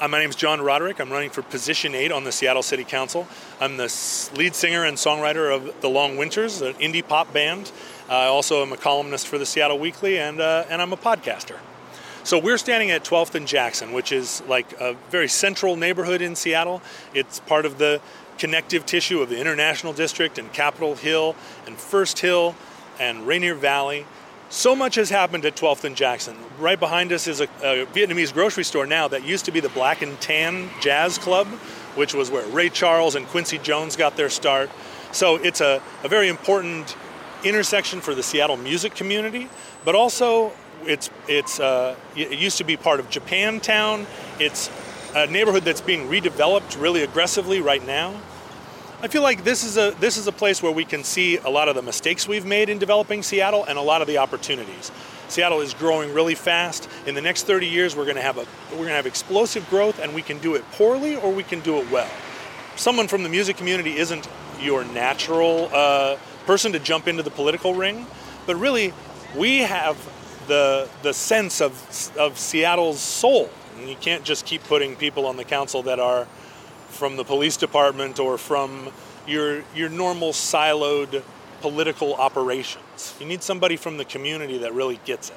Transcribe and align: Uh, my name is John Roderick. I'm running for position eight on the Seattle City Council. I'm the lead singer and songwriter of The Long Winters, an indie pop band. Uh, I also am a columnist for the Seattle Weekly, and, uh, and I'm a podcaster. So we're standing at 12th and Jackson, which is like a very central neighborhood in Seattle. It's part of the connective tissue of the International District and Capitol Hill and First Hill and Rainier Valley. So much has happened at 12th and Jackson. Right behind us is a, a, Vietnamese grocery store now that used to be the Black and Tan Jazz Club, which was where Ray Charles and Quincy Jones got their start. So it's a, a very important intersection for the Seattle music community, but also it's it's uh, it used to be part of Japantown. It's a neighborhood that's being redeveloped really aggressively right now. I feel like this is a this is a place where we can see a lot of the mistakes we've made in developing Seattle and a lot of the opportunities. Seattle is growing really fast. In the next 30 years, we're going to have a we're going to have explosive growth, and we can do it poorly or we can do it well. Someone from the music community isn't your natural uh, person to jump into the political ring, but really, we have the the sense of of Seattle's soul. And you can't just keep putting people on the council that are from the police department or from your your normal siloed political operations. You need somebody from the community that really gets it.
Uh, 0.00 0.08
my 0.08 0.18
name 0.18 0.28
is 0.28 0.34
John 0.34 0.60
Roderick. 0.60 0.98
I'm 0.98 1.12
running 1.12 1.30
for 1.30 1.42
position 1.42 1.94
eight 1.94 2.10
on 2.10 2.24
the 2.24 2.32
Seattle 2.32 2.64
City 2.64 2.82
Council. 2.82 3.28
I'm 3.60 3.76
the 3.76 3.84
lead 4.34 4.56
singer 4.56 4.84
and 4.84 4.96
songwriter 4.96 5.54
of 5.54 5.80
The 5.82 5.88
Long 5.88 6.16
Winters, 6.16 6.62
an 6.62 6.74
indie 6.74 7.06
pop 7.06 7.32
band. 7.32 7.70
Uh, 8.08 8.14
I 8.14 8.26
also 8.26 8.62
am 8.62 8.72
a 8.72 8.76
columnist 8.76 9.28
for 9.28 9.38
the 9.38 9.46
Seattle 9.46 9.78
Weekly, 9.78 10.18
and, 10.18 10.40
uh, 10.40 10.64
and 10.68 10.82
I'm 10.82 10.92
a 10.92 10.96
podcaster. 10.96 11.58
So 12.24 12.40
we're 12.40 12.58
standing 12.58 12.90
at 12.90 13.04
12th 13.04 13.36
and 13.36 13.46
Jackson, 13.46 13.92
which 13.92 14.10
is 14.10 14.42
like 14.48 14.72
a 14.80 14.96
very 15.10 15.28
central 15.28 15.76
neighborhood 15.76 16.22
in 16.22 16.34
Seattle. 16.34 16.82
It's 17.14 17.38
part 17.38 17.64
of 17.64 17.78
the 17.78 18.00
connective 18.36 18.84
tissue 18.86 19.22
of 19.22 19.28
the 19.28 19.38
International 19.38 19.92
District 19.92 20.38
and 20.38 20.52
Capitol 20.52 20.96
Hill 20.96 21.36
and 21.68 21.78
First 21.78 22.18
Hill 22.18 22.56
and 22.98 23.28
Rainier 23.28 23.54
Valley. 23.54 24.06
So 24.54 24.76
much 24.76 24.94
has 24.94 25.10
happened 25.10 25.44
at 25.46 25.56
12th 25.56 25.82
and 25.82 25.96
Jackson. 25.96 26.36
Right 26.60 26.78
behind 26.78 27.12
us 27.12 27.26
is 27.26 27.40
a, 27.40 27.48
a, 27.60 27.86
Vietnamese 27.86 28.32
grocery 28.32 28.62
store 28.62 28.86
now 28.86 29.08
that 29.08 29.24
used 29.24 29.46
to 29.46 29.50
be 29.50 29.58
the 29.58 29.68
Black 29.68 30.00
and 30.00 30.18
Tan 30.20 30.70
Jazz 30.80 31.18
Club, 31.18 31.48
which 31.96 32.14
was 32.14 32.30
where 32.30 32.46
Ray 32.46 32.68
Charles 32.68 33.16
and 33.16 33.26
Quincy 33.26 33.58
Jones 33.58 33.96
got 33.96 34.16
their 34.16 34.30
start. 34.30 34.70
So 35.10 35.34
it's 35.34 35.60
a, 35.60 35.82
a 36.04 36.08
very 36.08 36.28
important 36.28 36.96
intersection 37.42 38.00
for 38.00 38.14
the 38.14 38.22
Seattle 38.22 38.56
music 38.56 38.94
community, 38.94 39.48
but 39.84 39.96
also 39.96 40.52
it's 40.84 41.10
it's 41.26 41.58
uh, 41.58 41.96
it 42.14 42.38
used 42.38 42.58
to 42.58 42.64
be 42.64 42.76
part 42.76 43.00
of 43.00 43.10
Japantown. 43.10 44.06
It's 44.38 44.70
a 45.16 45.26
neighborhood 45.26 45.64
that's 45.64 45.80
being 45.80 46.06
redeveloped 46.08 46.80
really 46.80 47.02
aggressively 47.02 47.60
right 47.60 47.84
now. 47.84 48.14
I 49.04 49.08
feel 49.08 49.20
like 49.20 49.44
this 49.44 49.64
is 49.64 49.76
a 49.76 49.94
this 50.00 50.16
is 50.16 50.28
a 50.28 50.32
place 50.32 50.62
where 50.62 50.72
we 50.72 50.86
can 50.86 51.04
see 51.04 51.36
a 51.36 51.50
lot 51.50 51.68
of 51.68 51.74
the 51.74 51.82
mistakes 51.82 52.26
we've 52.26 52.46
made 52.46 52.70
in 52.70 52.78
developing 52.78 53.22
Seattle 53.22 53.62
and 53.62 53.76
a 53.76 53.82
lot 53.82 54.00
of 54.00 54.08
the 54.08 54.16
opportunities. 54.16 54.90
Seattle 55.28 55.60
is 55.60 55.74
growing 55.74 56.14
really 56.14 56.34
fast. 56.34 56.88
In 57.04 57.14
the 57.14 57.20
next 57.20 57.42
30 57.42 57.66
years, 57.66 57.94
we're 57.94 58.06
going 58.06 58.16
to 58.16 58.22
have 58.22 58.38
a 58.38 58.46
we're 58.70 58.78
going 58.78 58.88
to 58.88 58.94
have 58.94 59.04
explosive 59.04 59.68
growth, 59.68 59.98
and 59.98 60.14
we 60.14 60.22
can 60.22 60.38
do 60.38 60.54
it 60.54 60.64
poorly 60.72 61.16
or 61.16 61.30
we 61.30 61.42
can 61.42 61.60
do 61.60 61.76
it 61.82 61.90
well. 61.90 62.08
Someone 62.76 63.06
from 63.06 63.24
the 63.24 63.28
music 63.28 63.58
community 63.58 63.98
isn't 63.98 64.26
your 64.58 64.84
natural 64.84 65.68
uh, 65.74 66.16
person 66.46 66.72
to 66.72 66.78
jump 66.78 67.06
into 67.06 67.22
the 67.22 67.30
political 67.30 67.74
ring, 67.74 68.06
but 68.46 68.56
really, 68.56 68.94
we 69.36 69.58
have 69.58 69.98
the 70.48 70.88
the 71.02 71.12
sense 71.12 71.60
of 71.60 71.72
of 72.16 72.38
Seattle's 72.38 73.00
soul. 73.00 73.50
And 73.78 73.86
you 73.86 73.96
can't 73.96 74.24
just 74.24 74.46
keep 74.46 74.64
putting 74.64 74.96
people 74.96 75.26
on 75.26 75.36
the 75.36 75.44
council 75.44 75.82
that 75.82 76.00
are 76.00 76.26
from 76.94 77.16
the 77.16 77.24
police 77.24 77.56
department 77.56 78.18
or 78.18 78.38
from 78.38 78.90
your 79.26 79.62
your 79.74 79.88
normal 79.88 80.32
siloed 80.32 81.22
political 81.60 82.14
operations. 82.14 83.14
You 83.18 83.26
need 83.26 83.42
somebody 83.42 83.76
from 83.76 83.96
the 83.96 84.04
community 84.04 84.58
that 84.58 84.72
really 84.72 85.00
gets 85.04 85.30
it. 85.30 85.36